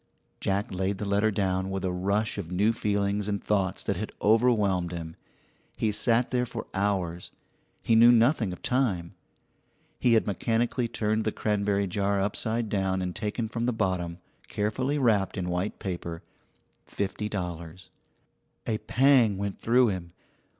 [0.39, 4.91] Jack laid the letter down with a rush of new feelings and thoughts that overwhelmed
[4.91, 5.15] him.
[5.77, 7.29] He sat there for hours;
[7.83, 9.13] he knew nothing of time.
[9.99, 14.17] He had mechanically turned the cranberry jar upside down and taken from the bottom,
[14.47, 16.23] carefully wrapped in white paper,
[16.83, 17.91] fifty dollars.
[18.65, 20.13] A pang went through him.